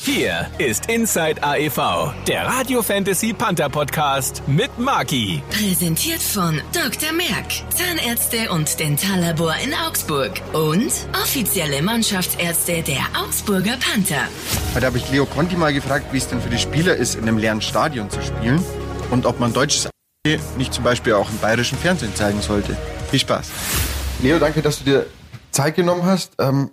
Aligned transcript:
Hier 0.00 0.48
ist 0.58 0.86
Inside 0.88 1.42
AEV, 1.42 2.14
der 2.28 2.46
Radio 2.46 2.82
Fantasy 2.82 3.32
Panther 3.32 3.68
Podcast 3.68 4.42
mit 4.46 4.78
Maki. 4.78 5.42
Präsentiert 5.50 6.22
von 6.22 6.60
Dr. 6.72 7.12
Merck, 7.12 7.50
Zahnärzte 7.74 8.50
und 8.52 8.78
Dentallabor 8.78 9.54
in 9.62 9.74
Augsburg 9.74 10.40
und 10.52 10.92
offizielle 11.20 11.82
Mannschaftsärzte 11.82 12.82
der 12.82 13.04
Augsburger 13.20 13.76
Panther. 13.76 14.28
Heute 14.72 14.86
habe 14.86 14.98
ich 14.98 15.10
Leo 15.10 15.26
Conti 15.26 15.56
mal 15.56 15.74
gefragt, 15.74 16.06
wie 16.12 16.18
es 16.18 16.28
denn 16.28 16.40
für 16.40 16.48
die 16.50 16.58
Spieler 16.58 16.94
ist, 16.94 17.16
in 17.16 17.22
einem 17.22 17.36
leeren 17.36 17.60
Stadion 17.60 18.08
zu 18.08 18.22
spielen 18.22 18.64
und 19.10 19.26
ob 19.26 19.40
man 19.40 19.52
deutsches 19.52 19.90
nicht 20.56 20.72
zum 20.72 20.84
Beispiel 20.84 21.14
auch 21.14 21.28
im 21.28 21.38
bayerischen 21.38 21.76
Fernsehen 21.76 22.14
zeigen 22.14 22.40
sollte. 22.40 22.76
Viel 23.10 23.18
Spaß. 23.18 23.50
Leo, 24.22 24.38
danke, 24.38 24.62
dass 24.62 24.78
du 24.78 24.84
dir 24.84 25.06
Zeit 25.50 25.74
genommen 25.74 26.04
hast. 26.04 26.34
Ähm, 26.38 26.70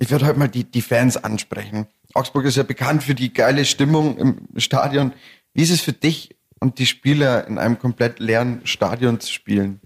ich 0.00 0.10
werde 0.10 0.26
heute 0.26 0.38
mal 0.38 0.48
die, 0.48 0.64
die 0.64 0.82
Fans 0.82 1.16
ansprechen. 1.16 1.86
Augsburg 2.14 2.44
ist 2.44 2.56
ja 2.56 2.62
bekannt 2.62 3.02
für 3.02 3.14
die 3.14 3.32
geile 3.32 3.64
Stimmung 3.64 4.18
im 4.18 4.48
Stadion. 4.56 5.12
Wie 5.54 5.62
ist 5.62 5.70
es 5.70 5.80
für 5.80 5.92
dich 5.92 6.36
und 6.58 6.78
die 6.78 6.86
Spieler 6.86 7.46
in 7.46 7.58
einem 7.58 7.78
komplett 7.78 8.18
leeren 8.18 8.60
Stadion 8.64 9.20
zu 9.20 9.32
spielen? 9.32 9.80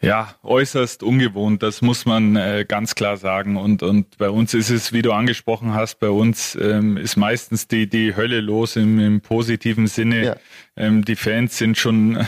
Ja, 0.00 0.36
äußerst 0.44 1.02
ungewohnt, 1.02 1.62
das 1.64 1.82
muss 1.82 2.06
man 2.06 2.36
äh, 2.36 2.64
ganz 2.68 2.94
klar 2.94 3.16
sagen. 3.16 3.56
Und, 3.56 3.82
und 3.82 4.16
bei 4.16 4.30
uns 4.30 4.54
ist 4.54 4.70
es, 4.70 4.92
wie 4.92 5.02
du 5.02 5.12
angesprochen 5.12 5.74
hast, 5.74 5.98
bei 5.98 6.10
uns 6.10 6.56
ähm, 6.60 6.96
ist 6.96 7.16
meistens 7.16 7.66
die, 7.66 7.88
die 7.88 8.14
Hölle 8.14 8.40
los 8.40 8.76
im, 8.76 9.00
im 9.00 9.20
positiven 9.20 9.88
Sinne. 9.88 10.24
Ja. 10.24 10.36
Ähm, 10.76 11.04
die 11.04 11.16
Fans 11.16 11.58
sind 11.58 11.78
schon 11.78 12.24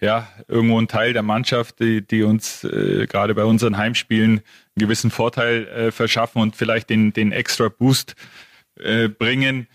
ja 0.00 0.26
irgendwo 0.48 0.80
ein 0.80 0.88
Teil 0.88 1.12
der 1.12 1.22
Mannschaft, 1.22 1.78
die, 1.78 2.04
die 2.04 2.24
uns 2.24 2.64
äh, 2.64 3.06
gerade 3.06 3.34
bei 3.34 3.44
unseren 3.44 3.76
Heimspielen 3.76 4.30
einen 4.30 4.42
gewissen 4.76 5.12
Vorteil 5.12 5.68
äh, 5.68 5.92
verschaffen 5.92 6.42
und 6.42 6.56
vielleicht 6.56 6.90
den, 6.90 7.12
den 7.12 7.30
extra 7.30 7.68
Boost 7.68 8.16
äh, 8.80 9.08
bringen. 9.08 9.68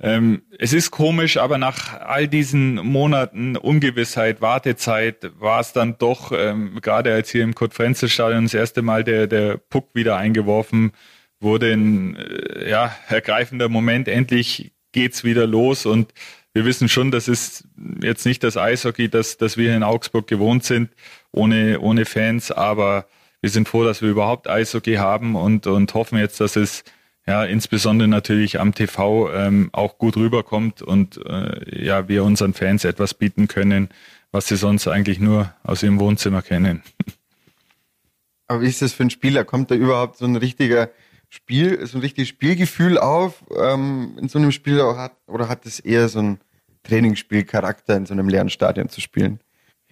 Ähm, 0.00 0.42
es 0.58 0.72
ist 0.72 0.90
komisch, 0.90 1.36
aber 1.36 1.56
nach 1.56 2.00
all 2.00 2.26
diesen 2.26 2.74
Monaten 2.74 3.56
Ungewissheit, 3.56 4.40
Wartezeit, 4.40 5.30
war 5.38 5.60
es 5.60 5.72
dann 5.72 5.96
doch, 5.98 6.32
ähm, 6.32 6.80
gerade 6.82 7.14
als 7.14 7.30
hier 7.30 7.44
im 7.44 7.54
Kurt-Frenzel-Stadion 7.54 8.44
das 8.44 8.54
erste 8.54 8.82
Mal 8.82 9.04
der, 9.04 9.26
der 9.28 9.56
Puck 9.56 9.90
wieder 9.94 10.16
eingeworfen 10.16 10.92
wurde, 11.40 11.72
ein 11.72 12.16
äh, 12.16 12.68
ja, 12.68 12.94
ergreifender 13.08 13.68
Moment. 13.68 14.08
Endlich 14.08 14.72
geht's 14.92 15.24
wieder 15.24 15.46
los 15.46 15.86
und 15.86 16.12
wir 16.52 16.64
wissen 16.64 16.88
schon, 16.88 17.10
das 17.10 17.26
ist 17.26 17.66
jetzt 18.00 18.26
nicht 18.26 18.44
das 18.44 18.56
Eishockey, 18.56 19.08
das, 19.08 19.38
das 19.38 19.56
wir 19.56 19.74
in 19.76 19.82
Augsburg 19.82 20.26
gewohnt 20.26 20.64
sind, 20.64 20.90
ohne, 21.32 21.80
ohne 21.80 22.04
Fans, 22.04 22.52
aber 22.52 23.06
wir 23.40 23.50
sind 23.50 23.68
froh, 23.68 23.84
dass 23.84 24.02
wir 24.02 24.08
überhaupt 24.08 24.48
Eishockey 24.48 24.94
haben 24.94 25.34
und, 25.34 25.66
und 25.66 25.92
hoffen 25.94 26.18
jetzt, 26.18 26.40
dass 26.40 26.56
es 26.56 26.84
ja, 27.26 27.44
insbesondere 27.44 28.08
natürlich 28.08 28.60
am 28.60 28.74
TV 28.74 29.32
ähm, 29.32 29.70
auch 29.72 29.98
gut 29.98 30.16
rüberkommt 30.16 30.82
und 30.82 31.18
äh, 31.24 31.84
ja, 31.84 32.06
wir 32.08 32.24
unseren 32.24 32.52
Fans 32.52 32.84
etwas 32.84 33.14
bieten 33.14 33.48
können, 33.48 33.88
was 34.30 34.48
sie 34.48 34.56
sonst 34.56 34.86
eigentlich 34.88 35.20
nur 35.20 35.52
aus 35.62 35.82
ihrem 35.82 36.00
Wohnzimmer 36.00 36.42
kennen. 36.42 36.82
Aber 38.46 38.60
wie 38.60 38.68
ist 38.68 38.82
das 38.82 38.92
für 38.92 39.04
ein 39.04 39.10
Spieler? 39.10 39.44
Kommt 39.44 39.70
da 39.70 39.74
überhaupt 39.74 40.18
so 40.18 40.26
ein 40.26 40.36
richtiger 40.36 40.90
Spiel, 41.30 41.84
so 41.86 41.98
ein 41.98 42.02
richtiges 42.02 42.28
Spielgefühl 42.28 42.98
auf 42.98 43.42
ähm, 43.56 44.18
in 44.20 44.28
so 44.28 44.38
einem 44.38 44.52
Spiel 44.52 44.80
auch 44.80 44.98
hat, 44.98 45.16
oder 45.26 45.48
hat 45.48 45.64
es 45.64 45.80
eher 45.80 46.08
so 46.08 46.20
ein 46.20 46.40
Trainingsspielcharakter 46.82 47.96
in 47.96 48.06
so 48.06 48.12
einem 48.12 48.28
leeren 48.28 48.50
Stadion 48.50 48.90
zu 48.90 49.00
spielen? 49.00 49.40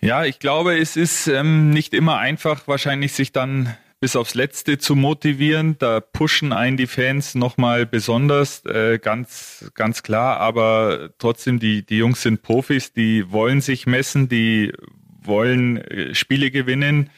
Ja, 0.01 0.25
ich 0.25 0.39
glaube, 0.39 0.79
es 0.79 0.97
ist 0.97 1.29
ähm, 1.29 1.71
nicht 1.71 1.95
immer 1.95 2.19
einfach, 2.19 2.69
wahrscheinlich 2.69 3.13
sich 3.13 3.33
dann 3.33 3.75
bis 4.03 4.17
aufs 4.17 4.35
Letzte 4.35 4.79
zu 4.79 4.97
motivieren. 4.97 5.77
Da 5.79 6.01
pushen 6.01 6.53
einen 6.53 6.77
die 6.77 6.89
Fans 6.89 7.37
nochmal 7.37 7.87
besonders, 7.87 8.65
äh, 8.67 8.99
ganz, 9.01 9.71
ganz 9.75 10.03
klar. 10.03 10.39
Aber 10.41 11.11
trotzdem, 11.19 11.61
die, 11.61 11.87
die 11.87 11.99
Jungs 11.99 12.23
sind 12.23 12.43
Profis, 12.43 12.93
die 12.93 13.31
wollen 13.31 13.61
sich 13.61 13.87
messen, 13.87 14.29
die 14.29 14.73
wollen 15.23 15.77
äh, 15.77 16.17
Spiele 16.17 16.51
gewinnen. 16.51 17.11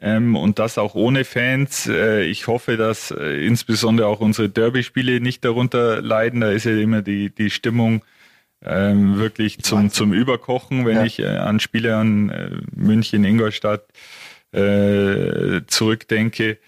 Ähm, 0.00 0.34
und 0.34 0.58
das 0.58 0.78
auch 0.78 0.94
ohne 0.94 1.26
Fans. 1.26 1.86
Äh, 1.86 2.22
ich 2.24 2.46
hoffe, 2.46 2.78
dass 2.78 3.10
äh, 3.10 3.46
insbesondere 3.46 4.06
auch 4.06 4.20
unsere 4.20 4.48
Derby-Spiele 4.48 5.20
nicht 5.20 5.44
darunter 5.44 6.00
leiden. 6.00 6.40
Da 6.40 6.52
ist 6.52 6.64
ja 6.64 6.74
immer 6.74 7.02
die, 7.02 7.34
die 7.34 7.50
Stimmung 7.50 8.02
ähm, 8.64 9.18
wirklich 9.18 9.58
zum, 9.58 9.90
zum 9.90 10.14
Überkochen, 10.14 10.86
wenn 10.86 10.96
ja. 10.96 11.04
ich 11.04 11.18
äh, 11.18 11.26
an 11.26 11.60
Spiele 11.60 11.96
an 11.96 12.30
äh, 12.30 12.50
München, 12.74 13.24
Ingolstadt 13.24 13.84
äh, 14.52 15.39
zurückdenke. 15.80 16.58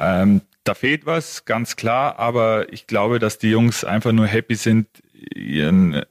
Ähm, 0.00 0.40
da 0.64 0.74
fehlt 0.74 1.06
was, 1.06 1.44
ganz 1.44 1.76
klar, 1.76 2.18
aber 2.18 2.72
ich 2.72 2.88
glaube, 2.88 3.20
dass 3.20 3.38
die 3.38 3.50
Jungs 3.50 3.84
einfach 3.84 4.10
nur 4.10 4.26
happy 4.26 4.56
sind, 4.56 4.88
ihren 5.12 5.94
äh, 5.94 6.06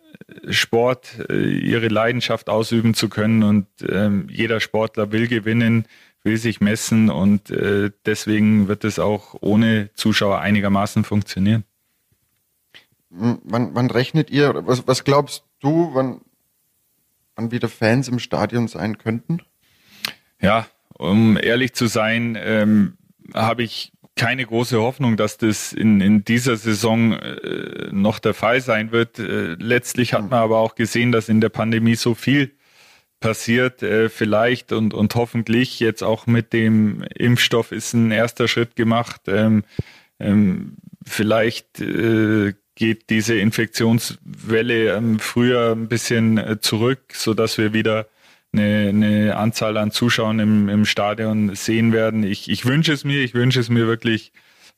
Sport, 0.50 1.18
äh, 1.30 1.50
ihre 1.50 1.90
Leidenschaft 1.90 2.48
ausüben 2.48 2.94
zu 2.94 3.10
können 3.10 3.44
und 3.44 3.68
ähm, 3.90 4.30
jeder 4.32 4.62
Sportler 4.62 5.12
will 5.12 5.28
gewinnen, 5.28 5.86
will 6.24 6.38
sich 6.38 6.62
messen 6.62 7.10
und 7.10 7.52
äh, 7.52 7.92
deswegen 8.06 8.70
wird 8.70 8.86
es 8.86 9.00
auch 9.00 9.36
ohne 9.42 9.90
Zuschauer 9.96 10.40
einigermaßen 10.40 11.04
funktionieren. 11.04 11.66
Wann, 13.10 13.76
wann 13.76 13.92
rechnet 13.92 14.30
ihr, 14.32 14.66
was, 14.66 14.88
was 14.88 15.04
glaubst 15.04 15.44
du, 15.60 15.94
wann, 15.94 16.22
wann 17.36 17.52
wieder 17.52 17.68
Fans 17.68 18.08
im 18.08 18.20
Stadion 18.20 18.70
sein 18.70 18.98
könnten? 18.98 19.42
Ja, 20.40 20.68
um 20.98 21.38
ehrlich 21.38 21.74
zu 21.74 21.88
sein, 21.88 22.38
ähm, 22.40 22.98
habe 23.34 23.64
ich 23.64 23.92
keine 24.16 24.46
große 24.46 24.80
Hoffnung, 24.80 25.18
dass 25.18 25.38
das 25.38 25.74
in, 25.74 26.00
in 26.00 26.24
dieser 26.24 26.56
Saison 26.56 27.14
äh, 27.14 27.90
noch 27.92 28.20
der 28.20 28.34
Fall 28.34 28.62
sein 28.62 28.92
wird. 28.92 29.20
Äh, 29.20 29.56
letztlich 29.60 30.14
hat 30.14 30.30
man 30.30 30.40
aber 30.40 30.60
auch 30.60 30.76
gesehen, 30.76 31.12
dass 31.12 31.28
in 31.28 31.42
der 31.42 31.50
Pandemie 31.50 31.96
so 31.96 32.16
viel 32.16 32.52
passiert. 33.20 33.84
Äh, 33.84 34.08
vielleicht 34.10 34.72
und, 34.72 34.94
und 34.94 35.14
hoffentlich 35.16 35.80
jetzt 35.82 36.02
auch 36.02 36.28
mit 36.28 36.54
dem 36.54 37.04
Impfstoff 37.14 37.74
ist 37.74 37.94
ein 37.94 38.12
erster 38.12 38.48
Schritt 38.48 38.78
gemacht. 38.78 39.22
Ähm, 39.28 39.66
ähm, 40.20 40.78
vielleicht 41.06 41.82
äh, 41.82 42.54
geht 42.76 43.10
diese 43.10 43.36
Infektionswelle 43.36 44.96
ähm, 44.96 45.20
früher 45.20 45.74
ein 45.74 45.90
bisschen 45.90 46.38
äh, 46.38 46.60
zurück, 46.60 47.00
so 47.14 47.34
dass 47.34 47.58
wir 47.58 47.74
wieder 47.74 48.08
eine, 48.58 48.90
eine 48.90 49.36
Anzahl 49.38 49.78
an 49.78 49.92
Zuschauern 49.92 50.40
im, 50.40 50.70
im 50.70 50.86
Stadion 50.86 51.56
sehen 51.56 51.94
werden. 51.94 52.24
Ich, 52.24 52.50
ich 52.50 52.66
wünsche 52.66 52.94
es 52.94 53.04
mir, 53.04 53.24
ich 53.24 53.34
wünsche 53.34 53.60
es 53.60 53.70
mir 53.70 53.88
wirklich 53.88 54.32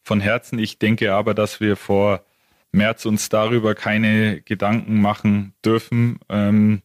von 0.03 0.19
Herzen. 0.19 0.59
Ich 0.59 0.79
denke 0.79 1.13
aber, 1.13 1.33
dass 1.33 1.59
wir 1.59 1.75
vor 1.75 2.23
März 2.71 3.05
uns 3.05 3.29
darüber 3.29 3.75
keine 3.75 4.41
Gedanken 4.41 5.01
machen 5.01 5.53
dürfen. 5.63 6.19
Ähm, 6.29 6.81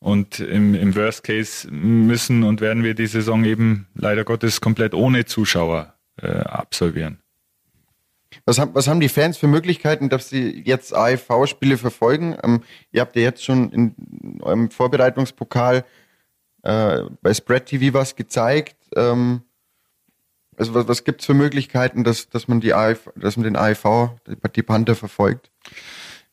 und 0.00 0.40
im, 0.40 0.74
im 0.74 0.96
Worst 0.96 1.24
Case 1.24 1.70
müssen 1.70 2.42
und 2.42 2.60
werden 2.60 2.82
wir 2.82 2.94
die 2.94 3.06
Saison 3.06 3.44
eben 3.44 3.86
leider 3.94 4.24
Gottes 4.24 4.60
komplett 4.60 4.94
ohne 4.94 5.26
Zuschauer 5.26 5.94
äh, 6.20 6.28
absolvieren. 6.28 7.18
Was 8.44 8.58
haben, 8.58 8.74
was 8.74 8.88
haben 8.88 9.00
die 9.00 9.08
Fans 9.08 9.36
für 9.36 9.46
Möglichkeiten, 9.46 10.08
dass 10.08 10.28
sie 10.28 10.62
jetzt 10.64 10.94
AIV-Spiele 10.94 11.78
verfolgen? 11.78 12.36
Ähm, 12.42 12.62
ihr 12.92 13.00
habt 13.00 13.16
ja 13.16 13.22
jetzt 13.22 13.44
schon 13.44 13.70
in 13.72 14.40
eurem 14.42 14.70
Vorbereitungspokal 14.70 15.84
äh, 16.62 17.02
bei 17.22 17.34
Spread 17.34 17.66
TV 17.66 17.92
was 17.92 18.16
gezeigt. 18.16 18.76
Ähm, 18.96 19.42
also 20.56 20.74
was, 20.74 20.88
was 20.88 21.04
gibt 21.04 21.22
es 21.22 21.26
für 21.26 21.34
Möglichkeiten, 21.34 22.04
dass, 22.04 22.28
dass 22.28 22.46
man 22.46 22.60
die 22.60 22.74
AIV, 22.74 23.10
dass 23.16 23.36
man 23.36 23.44
den 23.44 23.56
die, 24.26 24.36
die 24.54 24.62
Panther 24.62 24.94
verfolgt? 24.94 25.50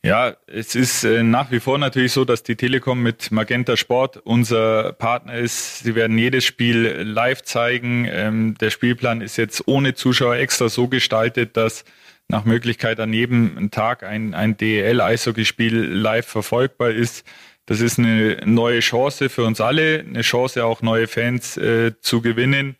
Ja, 0.03 0.37
es 0.45 0.75
ist 0.75 1.03
äh, 1.03 1.23
nach 1.23 1.51
wie 1.51 1.59
vor 1.59 1.77
natürlich 1.77 2.13
so, 2.13 2.23
dass 2.23 2.43
die 2.43 2.55
Telekom 2.55 3.01
mit 3.01 3.31
Magenta 3.31 3.75
Sport 3.75 4.17
unser 4.17 4.93
Partner 4.93 5.33
ist. 5.33 5.79
Sie 5.79 5.95
werden 5.95 6.17
jedes 6.17 6.45
Spiel 6.45 7.01
live 7.01 7.41
zeigen. 7.43 8.07
Ähm, 8.09 8.55
der 8.59 8.69
Spielplan 8.69 9.21
ist 9.21 9.37
jetzt 9.37 9.67
ohne 9.67 9.95
Zuschauer 9.95 10.35
extra 10.35 10.69
so 10.69 10.87
gestaltet, 10.87 11.57
dass 11.57 11.83
nach 12.29 12.45
Möglichkeit 12.45 12.99
an 12.99 13.11
jedem 13.11 13.71
Tag 13.71 14.03
ein, 14.03 14.33
ein 14.33 14.55
DEL-Eishockeyspiel 14.55 15.75
live 15.75 16.27
verfolgbar 16.27 16.91
ist. 16.91 17.25
Das 17.65 17.81
ist 17.81 17.99
eine 17.99 18.37
neue 18.45 18.79
Chance 18.79 19.29
für 19.29 19.43
uns 19.43 19.59
alle, 19.59 19.99
eine 19.99 20.21
Chance 20.21 20.63
auch 20.63 20.81
neue 20.81 21.07
Fans 21.07 21.57
äh, 21.57 21.93
zu 21.99 22.21
gewinnen. 22.21 22.75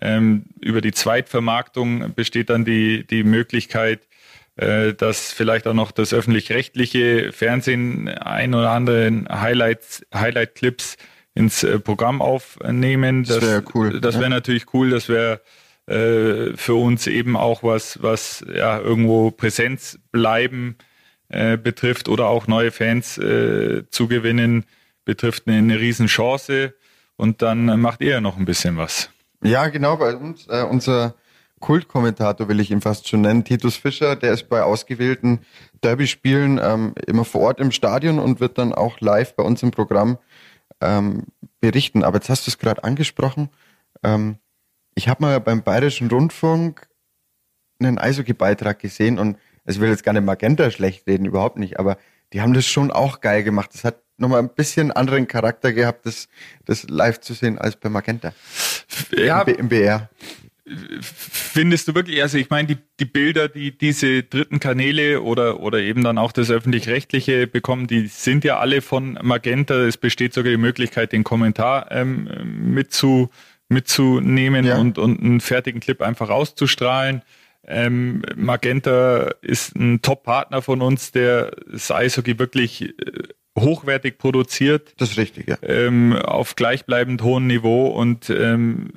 Ähm, 0.00 0.46
über 0.60 0.80
die 0.80 0.92
Zweitvermarktung 0.92 2.14
besteht 2.14 2.50
dann 2.50 2.64
die, 2.64 3.06
die 3.06 3.24
Möglichkeit, 3.24 4.00
dass 4.54 5.32
vielleicht 5.32 5.66
auch 5.66 5.72
noch 5.72 5.92
das 5.92 6.12
öffentlich-rechtliche 6.12 7.32
Fernsehen 7.32 8.08
ein 8.08 8.54
oder 8.54 8.70
andere 8.70 9.24
Highlights, 9.30 10.04
Highlight-Clips 10.14 10.98
ins 11.34 11.62
äh, 11.62 11.78
Programm 11.78 12.20
aufnehmen. 12.20 13.24
Das 13.24 13.40
wäre 13.40 13.64
cool. 13.74 14.00
Das 14.00 14.14
wäre 14.14 14.24
ja. 14.24 14.30
natürlich 14.30 14.72
cool. 14.74 14.90
Das 14.90 15.08
wäre 15.08 15.40
äh, 15.86 16.56
für 16.56 16.74
uns 16.74 17.06
eben 17.06 17.36
auch 17.36 17.62
was, 17.62 18.02
was 18.02 18.44
ja 18.52 18.78
irgendwo 18.78 19.30
Präsenz 19.30 19.98
bleiben 20.10 20.76
äh, 21.28 21.56
betrifft 21.56 22.08
oder 22.08 22.26
auch 22.28 22.46
neue 22.46 22.70
Fans 22.70 23.18
äh, 23.18 23.84
zu 23.90 24.08
gewinnen, 24.08 24.64
betrifft 25.04 25.46
eine, 25.46 25.58
eine 25.58 25.80
Riesenchance. 25.80 26.74
Und 27.16 27.42
dann 27.42 27.80
macht 27.80 28.00
ihr 28.00 28.10
ja 28.10 28.20
noch 28.20 28.36
ein 28.36 28.44
bisschen 28.44 28.76
was. 28.76 29.10
Ja, 29.42 29.68
genau. 29.68 29.96
Bei 29.96 30.14
uns, 30.14 30.46
äh, 30.48 30.62
unser 30.62 31.14
Kultkommentator, 31.62 32.48
will 32.48 32.60
ich 32.60 32.70
ihn 32.70 32.82
fast 32.82 33.08
schon 33.08 33.22
nennen, 33.22 33.44
Titus 33.44 33.76
Fischer, 33.76 34.16
der 34.16 34.34
ist 34.34 34.50
bei 34.50 34.62
ausgewählten 34.62 35.38
Derby-Spielen 35.82 36.60
ähm, 36.62 36.94
immer 37.06 37.24
vor 37.24 37.40
Ort 37.40 37.60
im 37.60 37.70
Stadion 37.70 38.18
und 38.18 38.40
wird 38.40 38.58
dann 38.58 38.74
auch 38.74 39.00
live 39.00 39.34
bei 39.34 39.42
uns 39.42 39.62
im 39.62 39.70
Programm 39.70 40.18
ähm, 40.82 41.24
berichten. 41.60 42.04
Aber 42.04 42.18
jetzt 42.18 42.28
hast 42.28 42.46
du 42.46 42.50
es 42.50 42.58
gerade 42.58 42.84
angesprochen. 42.84 43.48
Ähm, 44.02 44.36
ich 44.94 45.08
habe 45.08 45.22
mal 45.22 45.40
beim 45.40 45.62
Bayerischen 45.62 46.08
Rundfunk 46.08 46.86
einen 47.80 47.98
Eishockey-Beitrag 47.98 48.78
gesehen 48.78 49.18
und 49.18 49.38
ich 49.64 49.80
will 49.80 49.88
jetzt 49.88 50.04
gar 50.04 50.12
nicht 50.12 50.24
Magenta 50.24 50.70
schlecht 50.70 51.06
reden, 51.06 51.24
überhaupt 51.24 51.56
nicht, 51.56 51.78
aber 51.78 51.96
die 52.32 52.40
haben 52.40 52.52
das 52.52 52.66
schon 52.66 52.90
auch 52.90 53.20
geil 53.20 53.44
gemacht. 53.44 53.70
Das 53.72 53.84
hat 53.84 54.02
nochmal 54.16 54.40
ein 54.40 54.48
bisschen 54.48 54.90
anderen 54.90 55.26
Charakter 55.26 55.72
gehabt, 55.72 56.06
das, 56.06 56.28
das 56.64 56.88
live 56.88 57.20
zu 57.20 57.34
sehen 57.34 57.58
als 57.58 57.76
bei 57.76 57.88
Magenta. 57.88 58.32
Ja, 59.16 59.42
im, 59.42 59.54
im 59.54 59.68
BR. 59.68 60.10
Findest 60.64 61.88
du 61.88 61.94
wirklich, 61.94 62.22
also 62.22 62.38
ich 62.38 62.48
meine, 62.48 62.68
die, 62.68 62.76
die 63.00 63.04
Bilder, 63.04 63.48
die 63.48 63.76
diese 63.76 64.22
dritten 64.22 64.60
Kanäle 64.60 65.22
oder, 65.22 65.58
oder 65.58 65.80
eben 65.80 66.04
dann 66.04 66.18
auch 66.18 66.30
das 66.30 66.50
öffentlich-rechtliche 66.50 67.48
bekommen, 67.48 67.88
die 67.88 68.06
sind 68.06 68.44
ja 68.44 68.58
alle 68.58 68.80
von 68.80 69.18
Magenta. 69.22 69.74
Es 69.74 69.96
besteht 69.96 70.34
sogar 70.34 70.52
die 70.52 70.58
Möglichkeit, 70.58 71.12
den 71.12 71.24
Kommentar 71.24 71.90
ähm, 71.90 72.28
mitzu, 72.74 73.28
mitzunehmen 73.68 74.64
ja. 74.64 74.78
und, 74.78 74.98
und 74.98 75.20
einen 75.20 75.40
fertigen 75.40 75.80
Clip 75.80 76.00
einfach 76.00 76.30
auszustrahlen. 76.30 77.22
Ähm, 77.66 78.22
Magenta 78.36 79.32
ist 79.40 79.74
ein 79.74 80.00
Top-Partner 80.00 80.62
von 80.62 80.80
uns, 80.80 81.10
der 81.10 81.52
das 81.70 81.90
Eishockey 81.90 82.38
wirklich 82.38 82.82
äh, 82.82 82.92
hochwertig 83.58 84.18
produziert. 84.18 84.94
Das 84.98 85.10
ist 85.10 85.18
richtig, 85.18 85.48
ja. 85.48 85.56
Ähm, 85.62 86.14
auf 86.14 86.56
gleichbleibend 86.56 87.22
hohem 87.22 87.46
Niveau 87.46 87.88
und 87.88 88.30
ähm, 88.30 88.92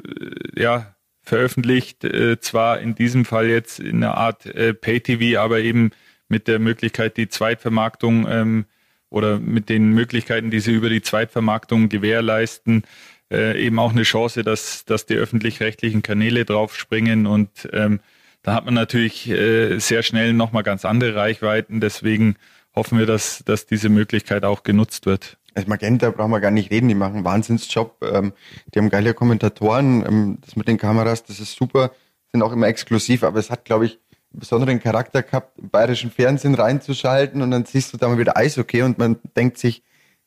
ja, 0.55 0.94
veröffentlicht, 1.25 2.03
äh, 2.03 2.39
zwar 2.39 2.79
in 2.79 2.95
diesem 2.95 3.25
Fall 3.25 3.47
jetzt 3.47 3.79
in 3.79 4.03
einer 4.03 4.15
Art 4.15 4.45
äh, 4.45 4.73
Pay-TV, 4.73 5.39
aber 5.39 5.59
eben 5.59 5.91
mit 6.27 6.47
der 6.47 6.59
Möglichkeit, 6.59 7.17
die 7.17 7.29
Zweitvermarktung 7.29 8.27
ähm, 8.29 8.65
oder 9.09 9.39
mit 9.39 9.69
den 9.69 9.89
Möglichkeiten, 9.89 10.51
die 10.51 10.59
sie 10.59 10.73
über 10.73 10.89
die 10.89 11.01
Zweitvermarktung 11.01 11.89
gewährleisten, 11.89 12.83
äh, 13.31 13.61
eben 13.61 13.79
auch 13.79 13.91
eine 13.91 14.03
Chance, 14.03 14.43
dass, 14.43 14.85
dass 14.85 15.05
die 15.05 15.15
öffentlich-rechtlichen 15.15 16.01
Kanäle 16.01 16.45
draufspringen 16.45 17.25
und 17.25 17.69
ähm, 17.73 17.99
da 18.45 18.53
hat 18.53 18.65
man 18.65 18.75
natürlich 18.75 19.27
äh, 19.27 19.79
sehr 19.79 20.03
schnell 20.03 20.33
nochmal 20.33 20.61
ganz 20.61 20.85
andere 20.85 21.15
Reichweiten. 21.15 21.81
Deswegen 21.81 22.35
hoffen 22.75 22.99
wir, 22.99 23.07
dass, 23.07 23.43
dass 23.43 23.65
diese 23.65 23.89
Möglichkeit 23.89 24.45
auch 24.45 24.61
genutzt 24.61 25.07
wird. 25.07 25.37
Also 25.55 25.69
Magenta 25.69 26.11
brauchen 26.11 26.31
wir 26.31 26.41
gar 26.41 26.51
nicht 26.51 26.69
reden, 26.69 26.89
die 26.89 26.95
machen 26.95 27.15
einen 27.15 27.25
Wahnsinnsjob. 27.25 28.03
Ähm, 28.03 28.33
die 28.73 28.79
haben 28.79 28.89
geile 28.89 29.13
Kommentatoren. 29.13 30.05
Ähm, 30.05 30.37
das 30.41 30.55
mit 30.55 30.67
den 30.67 30.77
Kameras, 30.77 31.23
das 31.23 31.39
ist 31.39 31.55
super, 31.55 31.91
sind 32.31 32.43
auch 32.43 32.51
immer 32.51 32.67
exklusiv, 32.67 33.23
aber 33.23 33.39
es 33.39 33.49
hat, 33.49 33.63
glaube 33.63 33.85
ich, 33.85 33.99
einen 34.33 34.41
besonderen 34.41 34.79
Charakter 34.81 35.23
gehabt, 35.23 35.57
im 35.57 35.69
bayerischen 35.69 36.11
Fernsehen 36.11 36.55
reinzuschalten 36.55 37.41
und 37.41 37.51
dann 37.51 37.63
siehst 37.63 37.93
du 37.93 37.97
da 37.97 38.09
mal 38.09 38.17
wieder 38.17 38.35
Eishockey 38.35 38.81
und 38.81 38.97
man 38.97 39.15
denkt 39.37 39.57
sich, 39.57 39.81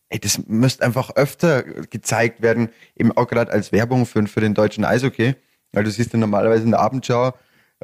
ey, 0.08 0.19
das 0.19 0.40
müsste 0.46 0.84
einfach 0.84 1.10
öfter 1.10 1.62
gezeigt 1.62 2.40
werden, 2.40 2.70
eben 2.96 3.14
auch 3.14 3.26
gerade 3.26 3.52
als 3.52 3.70
Werbung 3.70 4.06
für, 4.06 4.26
für 4.26 4.40
den 4.40 4.54
deutschen 4.54 4.84
Eishockey. 4.84 5.34
Weil 5.72 5.84
du 5.84 5.90
siehst 5.90 6.14
ja 6.14 6.19
normalerweise 6.19 6.64
in 6.64 6.70
der 6.70 6.80
Abendschau 6.80 7.34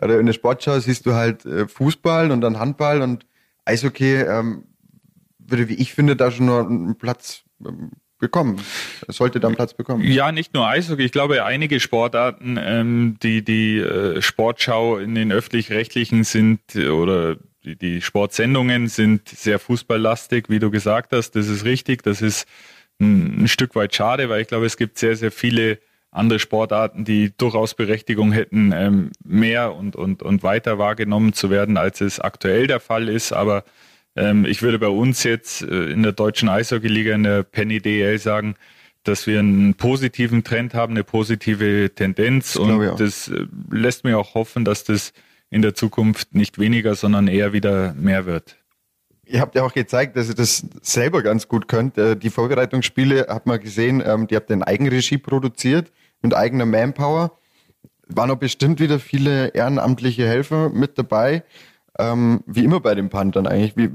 oder 0.00 0.18
in 0.18 0.24
der 0.24 0.32
Sportschau 0.32 0.78
siehst 0.80 1.04
du 1.04 1.12
halt 1.12 1.44
äh, 1.44 1.68
Fußball 1.68 2.30
und 2.30 2.40
dann 2.40 2.58
Handball 2.58 3.02
und 3.02 3.26
Eishockey 3.66 4.22
ähm, 4.22 4.64
würde, 5.46 5.68
wie 5.68 5.74
ich 5.74 5.94
finde, 5.94 6.16
da 6.16 6.30
schon 6.30 6.46
nur 6.46 6.66
einen 6.66 6.96
Platz 6.96 7.42
ähm, 7.64 7.90
bekommen. 8.18 8.60
Sollte 9.08 9.40
dann 9.40 9.54
Platz 9.54 9.74
bekommen. 9.74 10.04
Ja, 10.04 10.32
nicht 10.32 10.54
nur 10.54 10.66
Eishockey. 10.66 11.04
Ich 11.04 11.12
glaube, 11.12 11.44
einige 11.44 11.80
Sportarten, 11.80 12.58
ähm, 12.58 13.16
die 13.22 13.44
die 13.44 13.78
äh, 13.78 14.22
Sportschau 14.22 14.98
in 14.98 15.14
den 15.14 15.32
öffentlich-rechtlichen 15.32 16.24
sind 16.24 16.60
äh, 16.74 16.88
oder 16.88 17.36
die, 17.64 17.76
die 17.76 18.00
Sportsendungen 18.00 18.88
sind 18.88 19.28
sehr 19.28 19.58
fußballlastig, 19.58 20.46
wie 20.48 20.58
du 20.58 20.70
gesagt 20.70 21.12
hast. 21.12 21.32
Das 21.32 21.48
ist 21.48 21.64
richtig. 21.64 22.02
Das 22.02 22.22
ist 22.22 22.46
ein, 22.98 23.44
ein 23.44 23.48
Stück 23.48 23.74
weit 23.74 23.94
schade, 23.94 24.28
weil 24.28 24.40
ich 24.40 24.48
glaube, 24.48 24.66
es 24.66 24.76
gibt 24.76 24.98
sehr, 24.98 25.16
sehr 25.16 25.32
viele 25.32 25.78
andere 26.10 26.38
Sportarten, 26.38 27.04
die 27.04 27.36
durchaus 27.36 27.74
Berechtigung 27.74 28.32
hätten, 28.32 28.72
ähm, 28.72 29.10
mehr 29.24 29.74
und, 29.74 29.96
und, 29.96 30.22
und 30.22 30.42
weiter 30.42 30.78
wahrgenommen 30.78 31.32
zu 31.32 31.50
werden, 31.50 31.76
als 31.76 32.00
es 32.00 32.20
aktuell 32.20 32.68
der 32.68 32.80
Fall 32.80 33.08
ist. 33.08 33.32
Aber 33.32 33.64
ähm, 34.16 34.44
ich 34.44 34.62
würde 34.62 34.78
bei 34.78 34.88
uns 34.88 35.24
jetzt 35.24 35.62
äh, 35.62 35.90
in 35.90 36.02
der 36.02 36.12
deutschen 36.12 36.48
Eishockey-Liga, 36.48 37.14
in 37.14 37.24
der 37.24 37.42
Penny 37.42 37.80
DL 37.80 38.18
sagen, 38.18 38.54
dass 39.02 39.26
wir 39.26 39.38
einen 39.38 39.74
positiven 39.74 40.44
Trend 40.44 40.74
haben, 40.74 40.94
eine 40.94 41.04
positive 41.04 41.90
Tendenz. 41.94 42.54
Das 42.54 42.56
und 42.56 43.00
das 43.00 43.28
äh, 43.28 43.46
lässt 43.70 44.04
mir 44.04 44.18
auch 44.18 44.34
hoffen, 44.34 44.64
dass 44.64 44.84
das 44.84 45.12
in 45.50 45.62
der 45.62 45.74
Zukunft 45.74 46.34
nicht 46.34 46.58
weniger, 46.58 46.94
sondern 46.94 47.28
eher 47.28 47.52
wieder 47.52 47.94
mehr 47.94 48.26
wird. 48.26 48.56
Ihr 49.26 49.40
habt 49.40 49.54
ja 49.54 49.62
auch 49.62 49.72
gezeigt, 49.72 50.16
dass 50.16 50.28
ihr 50.28 50.34
das 50.34 50.66
selber 50.82 51.22
ganz 51.22 51.48
gut 51.48 51.68
könnt. 51.68 51.98
Äh, 51.98 52.16
die 52.16 52.30
Vorbereitungsspiele 52.30 53.26
hat 53.28 53.46
man 53.46 53.60
gesehen, 53.60 54.02
ähm, 54.04 54.26
die 54.26 54.36
habt 54.36 54.50
ihr 54.50 54.54
in 54.54 54.62
Eigenregie 54.62 55.18
produziert 55.18 55.92
mit 56.22 56.34
eigener 56.34 56.66
Manpower. 56.66 57.38
Waren 58.06 58.30
auch 58.30 58.36
bestimmt 58.36 58.80
wieder 58.80 58.98
viele 58.98 59.48
ehrenamtliche 59.48 60.26
Helfer 60.26 60.68
mit 60.70 60.98
dabei. 60.98 61.42
Ähm, 61.98 62.42
wie 62.46 62.64
immer 62.64 62.80
bei 62.80 62.94
den 62.94 63.08
Panthern 63.08 63.46
eigentlich. 63.46 63.76
Wie, 63.76 63.90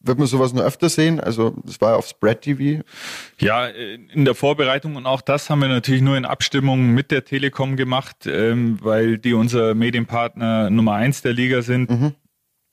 wird 0.00 0.18
man 0.18 0.26
sowas 0.26 0.52
nur 0.54 0.64
öfter 0.64 0.88
sehen? 0.88 1.20
Also 1.20 1.54
das 1.64 1.80
war 1.80 1.90
ja 1.92 1.96
auf 1.96 2.06
Spread 2.06 2.40
TV. 2.42 2.82
Ja, 3.40 3.66
in 3.66 4.24
der 4.24 4.34
Vorbereitung 4.34 4.96
und 4.96 5.06
auch 5.06 5.20
das 5.20 5.50
haben 5.50 5.60
wir 5.60 5.68
natürlich 5.68 6.02
nur 6.02 6.16
in 6.16 6.24
Abstimmung 6.24 6.94
mit 6.94 7.10
der 7.10 7.24
Telekom 7.24 7.76
gemacht, 7.76 8.26
ähm, 8.26 8.78
weil 8.80 9.18
die 9.18 9.34
unser 9.34 9.74
Medienpartner 9.74 10.70
Nummer 10.70 10.94
eins 10.94 11.20
der 11.22 11.32
Liga 11.32 11.62
sind. 11.62 11.90
Mhm. 11.90 12.14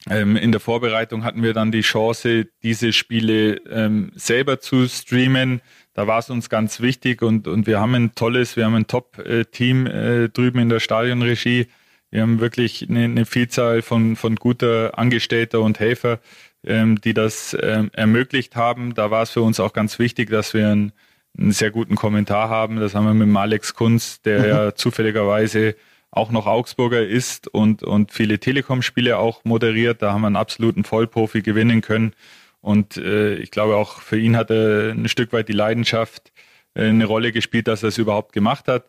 Ähm, 0.07 0.37
in 0.37 0.51
der 0.51 0.61
Vorbereitung 0.61 1.23
hatten 1.23 1.41
wir 1.41 1.53
dann 1.53 1.71
die 1.71 1.81
Chance, 1.81 2.45
diese 2.61 2.93
Spiele 2.93 3.55
ähm, 3.69 4.11
selber 4.15 4.59
zu 4.59 4.87
streamen 4.87 5.61
da 5.95 6.07
war 6.07 6.19
es 6.19 6.29
uns 6.29 6.49
ganz 6.49 6.81
wichtig 6.81 7.21
und, 7.21 7.47
und 7.47 7.67
wir 7.67 7.79
haben 7.79 7.95
ein 7.95 8.13
tolles, 8.15 8.57
wir 8.57 8.65
haben 8.65 8.75
ein 8.75 8.85
Top-Team 8.85 9.87
äh, 9.87 10.27
drüben 10.27 10.59
in 10.59 10.67
der 10.67 10.81
Stadionregie. 10.81 11.67
Wir 12.15 12.21
haben 12.21 12.39
wirklich 12.39 12.89
eine, 12.89 13.03
eine 13.03 13.25
Vielzahl 13.25 13.81
von, 13.81 14.15
von 14.15 14.37
guter 14.37 14.97
Angestellter 14.97 15.59
und 15.59 15.81
Helfer, 15.81 16.19
ähm, 16.65 17.01
die 17.01 17.13
das 17.13 17.57
ähm, 17.61 17.91
ermöglicht 17.91 18.55
haben. 18.55 18.93
Da 18.93 19.11
war 19.11 19.23
es 19.23 19.31
für 19.31 19.41
uns 19.41 19.59
auch 19.59 19.73
ganz 19.73 19.99
wichtig, 19.99 20.29
dass 20.29 20.53
wir 20.53 20.69
einen, 20.69 20.93
einen 21.37 21.51
sehr 21.51 21.71
guten 21.71 21.95
Kommentar 21.95 22.47
haben. 22.47 22.77
Das 22.77 22.95
haben 22.95 23.05
wir 23.05 23.13
mit 23.13 23.27
dem 23.27 23.35
Alex 23.35 23.73
Kunz, 23.73 24.21
der 24.21 24.39
mhm. 24.39 24.45
ja 24.45 24.75
zufälligerweise 24.75 25.75
auch 26.09 26.31
noch 26.31 26.47
Augsburger 26.47 27.05
ist 27.05 27.49
und, 27.49 27.83
und 27.83 28.13
viele 28.13 28.39
Telekom-Spiele 28.39 29.17
auch 29.17 29.43
moderiert. 29.43 30.01
Da 30.01 30.13
haben 30.13 30.21
wir 30.21 30.27
einen 30.27 30.37
absoluten 30.37 30.85
Vollprofi 30.85 31.41
gewinnen 31.41 31.81
können. 31.81 32.13
Und 32.61 32.95
äh, 32.95 33.35
ich 33.35 33.51
glaube 33.51 33.75
auch 33.75 33.99
für 33.99 34.17
ihn 34.17 34.37
hat 34.37 34.51
er 34.51 34.91
ein 34.91 35.09
Stück 35.09 35.33
weit 35.33 35.49
die 35.49 35.53
Leidenschaft 35.53 36.31
äh, 36.75 36.85
eine 36.85 37.03
Rolle 37.03 37.33
gespielt, 37.33 37.67
dass 37.67 37.83
er 37.83 37.89
es 37.89 37.97
überhaupt 37.97 38.31
gemacht 38.31 38.69
hat. 38.69 38.85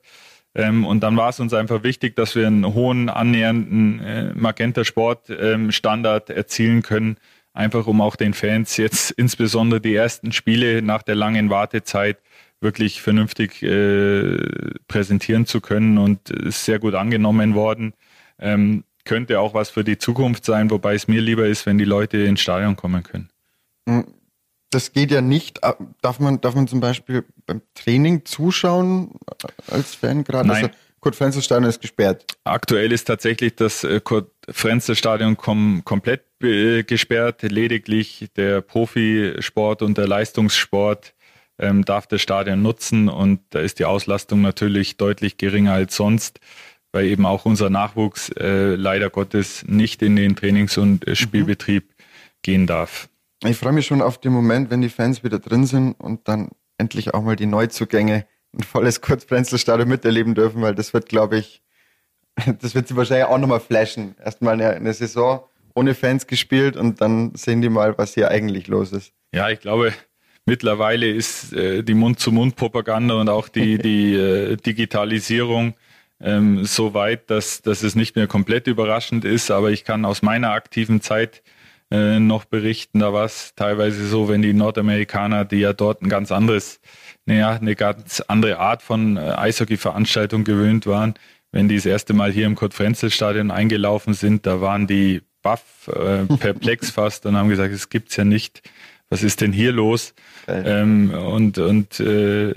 Ähm, 0.56 0.86
und 0.86 1.00
dann 1.02 1.18
war 1.18 1.28
es 1.28 1.38
uns 1.38 1.52
einfach 1.52 1.82
wichtig, 1.82 2.16
dass 2.16 2.34
wir 2.34 2.46
einen 2.46 2.72
hohen 2.72 3.10
annähernden 3.10 4.00
äh, 4.00 4.32
Magenta 4.34 4.84
Sport 4.84 5.28
ähm, 5.28 5.70
Standard 5.70 6.30
erzielen 6.30 6.82
können, 6.82 7.18
einfach 7.52 7.86
um 7.86 8.00
auch 8.00 8.16
den 8.16 8.32
Fans 8.32 8.78
jetzt 8.78 9.10
insbesondere 9.16 9.82
die 9.82 9.94
ersten 9.94 10.32
Spiele 10.32 10.80
nach 10.80 11.02
der 11.02 11.14
langen 11.14 11.50
Wartezeit 11.50 12.16
wirklich 12.62 13.02
vernünftig 13.02 13.62
äh, 13.62 14.38
präsentieren 14.88 15.44
zu 15.44 15.60
können 15.60 15.98
und 15.98 16.30
ist 16.30 16.64
sehr 16.64 16.78
gut 16.78 16.94
angenommen 16.94 17.54
worden. 17.54 17.92
Ähm, 18.38 18.84
könnte 19.04 19.40
auch 19.40 19.52
was 19.52 19.68
für 19.68 19.84
die 19.84 19.98
Zukunft 19.98 20.46
sein, 20.46 20.70
wobei 20.70 20.94
es 20.94 21.06
mir 21.06 21.20
lieber 21.20 21.46
ist, 21.46 21.66
wenn 21.66 21.76
die 21.76 21.84
Leute 21.84 22.16
ins 22.16 22.40
Stadion 22.40 22.76
kommen 22.76 23.02
können. 23.02 23.28
Das 24.70 24.92
geht 24.92 25.10
ja 25.10 25.20
nicht. 25.20 25.62
Ah, 25.64 25.76
darf 26.02 26.18
man, 26.18 26.40
darf 26.40 26.54
man 26.54 26.66
zum 26.66 26.80
Beispiel 26.80 27.24
beim 27.46 27.62
Training 27.74 28.24
zuschauen 28.24 29.12
als 29.68 29.94
Fan 29.94 30.24
gerade? 30.24 30.48
Nein. 30.48 30.64
Also, 30.64 30.76
Kurt-Frenzel-Stadion 31.00 31.68
ist 31.68 31.80
gesperrt. 31.80 32.24
Aktuell 32.42 32.90
ist 32.90 33.04
tatsächlich 33.04 33.54
das 33.54 33.84
äh, 33.84 34.00
Kurt-Frenzel-Stadion 34.00 35.36
kom 35.36 35.82
komplett 35.84 36.24
äh, 36.42 36.82
gesperrt. 36.82 37.42
Lediglich 37.42 38.28
der 38.36 38.60
Profisport 38.60 39.82
und 39.82 39.98
der 39.98 40.08
Leistungssport 40.08 41.14
ähm, 41.58 41.84
darf 41.84 42.06
das 42.06 42.22
Stadion 42.22 42.62
nutzen 42.62 43.08
und 43.08 43.40
da 43.50 43.60
ist 43.60 43.78
die 43.78 43.84
Auslastung 43.84 44.42
natürlich 44.42 44.96
deutlich 44.96 45.38
geringer 45.38 45.72
als 45.72 45.96
sonst, 45.96 46.40
weil 46.92 47.06
eben 47.06 47.24
auch 47.24 47.44
unser 47.44 47.70
Nachwuchs 47.70 48.30
äh, 48.30 48.74
leider 48.74 49.10
Gottes 49.10 49.64
nicht 49.66 50.02
in 50.02 50.16
den 50.16 50.36
Trainings- 50.36 50.76
und 50.76 51.06
äh, 51.06 51.10
mhm. 51.10 51.16
Spielbetrieb 51.16 51.84
mhm. 51.84 52.02
gehen 52.42 52.66
darf. 52.66 53.08
Ich 53.44 53.56
freue 53.56 53.72
mich 53.72 53.86
schon 53.86 54.02
auf 54.02 54.18
den 54.18 54.32
Moment, 54.32 54.70
wenn 54.70 54.80
die 54.80 54.88
Fans 54.88 55.22
wieder 55.22 55.38
drin 55.38 55.66
sind 55.66 55.92
und 55.92 56.26
dann 56.28 56.50
endlich 56.78 57.14
auch 57.14 57.22
mal 57.22 57.36
die 57.36 57.46
Neuzugänge 57.46 58.26
ein 58.54 58.62
volles 58.62 59.00
Kurzbrenzelstadion 59.00 59.88
miterleben 59.88 60.34
dürfen, 60.34 60.62
weil 60.62 60.74
das 60.74 60.94
wird, 60.94 61.08
glaube 61.08 61.38
ich, 61.38 61.62
das 62.60 62.74
wird 62.74 62.88
sie 62.88 62.96
wahrscheinlich 62.96 63.26
auch 63.26 63.38
nochmal 63.38 63.60
flashen. 63.60 64.14
Erstmal 64.22 64.54
eine, 64.54 64.70
eine 64.70 64.92
Saison 64.92 65.44
ohne 65.74 65.94
Fans 65.94 66.26
gespielt 66.26 66.76
und 66.76 67.00
dann 67.00 67.34
sehen 67.34 67.60
die 67.60 67.68
mal, 67.68 67.98
was 67.98 68.14
hier 68.14 68.30
eigentlich 68.30 68.66
los 68.66 68.92
ist. 68.92 69.12
Ja, 69.32 69.50
ich 69.50 69.60
glaube, 69.60 69.92
mittlerweile 70.46 71.06
ist 71.06 71.52
äh, 71.52 71.82
die 71.82 71.94
Mund-zu-Mund-Propaganda 71.94 73.14
und 73.14 73.28
auch 73.28 73.48
die, 73.48 73.76
die 73.78 74.14
äh, 74.14 74.56
Digitalisierung 74.56 75.74
ähm, 76.20 76.64
so 76.64 76.94
weit, 76.94 77.28
dass, 77.28 77.60
dass 77.60 77.82
es 77.82 77.94
nicht 77.94 78.16
mehr 78.16 78.26
komplett 78.26 78.66
überraschend 78.66 79.26
ist. 79.26 79.50
Aber 79.50 79.70
ich 79.70 79.84
kann 79.84 80.06
aus 80.06 80.22
meiner 80.22 80.52
aktiven 80.52 81.02
Zeit 81.02 81.42
äh, 81.90 82.18
noch 82.18 82.44
berichten, 82.44 82.98
da 82.98 83.12
war 83.12 83.24
es 83.24 83.54
teilweise 83.54 84.06
so, 84.06 84.28
wenn 84.28 84.42
die 84.42 84.52
Nordamerikaner, 84.52 85.44
die 85.44 85.58
ja 85.58 85.72
dort 85.72 86.02
ein 86.02 86.08
ganz 86.08 86.32
anderes, 86.32 86.80
naja, 87.26 87.52
eine 87.52 87.76
ganz 87.76 88.20
andere 88.20 88.58
Art 88.58 88.82
von 88.82 89.16
äh, 89.16 89.20
Eishockey-Veranstaltung 89.20 90.44
gewöhnt 90.44 90.86
waren, 90.86 91.14
wenn 91.52 91.68
die 91.68 91.76
das 91.76 91.86
erste 91.86 92.12
Mal 92.12 92.32
hier 92.32 92.46
im 92.46 92.56
Kurt-Frenzel-Stadion 92.56 93.50
eingelaufen 93.50 94.14
sind, 94.14 94.46
da 94.46 94.60
waren 94.60 94.86
die 94.86 95.22
baff, 95.42 95.88
äh, 95.88 96.24
perplex 96.38 96.90
fast 96.90 97.24
und 97.26 97.36
haben 97.36 97.48
gesagt, 97.48 97.72
es 97.72 97.88
gibt's 97.88 98.16
ja 98.16 98.24
nicht. 98.24 98.62
Was 99.08 99.22
ist 99.22 99.40
denn 99.40 99.52
hier 99.52 99.70
los? 99.70 100.14
Ähm, 100.48 101.10
und 101.10 101.58
und 101.58 102.00
äh, 102.00 102.52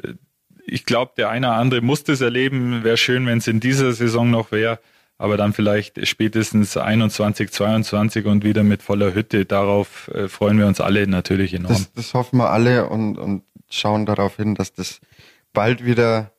ich 0.66 0.86
glaube, 0.86 1.14
der 1.18 1.30
eine 1.30 1.48
oder 1.48 1.56
andere 1.58 1.82
muss 1.82 2.04
das 2.04 2.22
erleben. 2.22 2.84
Wäre 2.84 2.98
schön, 2.98 3.26
wenn 3.26 3.38
es 3.38 3.48
in 3.48 3.60
dieser 3.60 3.94
Saison 3.94 4.30
noch 4.30 4.52
wäre, 4.52 4.80
aber 5.20 5.36
dann 5.36 5.54
vielleicht 5.54 6.08
spätestens 6.08 6.78
21, 6.78 7.52
22 7.52 8.26
und 8.26 8.44
wieder 8.46 8.64
mit 8.64 8.82
voller 8.82 9.14
Hütte. 9.14 9.46
Darauf 9.46 10.08
äh, 10.08 10.30
freuen 10.30 10.58
wir 10.58 10.66
uns 10.66 10.80
alle 10.80 11.06
natürlich 11.08 11.54
enorm. 11.54 11.74
Das, 11.74 11.94
das 11.94 12.14
hoffen 12.14 12.38
wir 12.38 12.50
alle 12.50 12.90
und, 12.90 13.18
und 13.18 13.44
schauen 13.70 14.06
darauf 14.06 14.38
hin, 14.38 14.56
dass 14.56 14.74
das 14.74 15.02
bald 15.52 15.86
wieder 15.86 16.32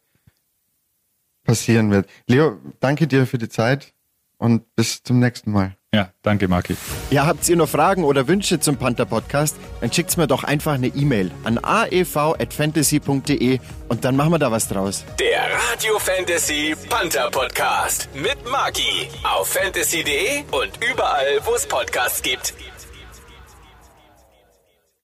passieren 1.44 1.90
wird. 1.90 2.08
Leo, 2.26 2.58
danke 2.80 3.06
dir 3.06 3.26
für 3.26 3.38
die 3.38 3.50
Zeit 3.50 3.92
und 4.38 4.75
bis 4.75 5.02
zum 5.02 5.18
nächsten 5.20 5.52
Mal. 5.52 5.76
Ja, 5.92 6.11
danke, 6.23 6.47
Marki. 6.47 6.76
Ja, 7.11 7.26
habt 7.26 7.49
ihr 7.49 7.56
noch 7.56 7.68
Fragen 7.68 8.04
oder 8.04 8.28
Wünsche 8.28 8.61
zum 8.61 8.76
Panther 8.76 9.06
Podcast? 9.06 9.56
Dann 9.80 9.92
schickt's 9.92 10.16
mir 10.16 10.28
doch 10.28 10.44
einfach 10.44 10.75
eine 10.75 10.87
E-Mail 10.87 11.32
an 11.42 11.59
aev@fantasy.de 11.59 13.59
und 13.88 14.04
dann 14.04 14.14
machen 14.14 14.30
wir 14.30 14.38
da 14.38 14.52
was 14.52 14.68
draus. 14.68 15.04
Der 15.18 15.49
Radio 15.73 15.99
Fantasy 15.99 16.76
Panther 16.88 17.28
Podcast 17.32 18.09
mit 18.14 18.49
Maki 18.49 19.09
auf 19.25 19.49
fantasy.de 19.49 20.44
und 20.52 20.70
überall, 20.88 21.40
wo 21.44 21.56
es 21.56 21.66
Podcasts 21.66 22.23
gibt. 22.23 22.54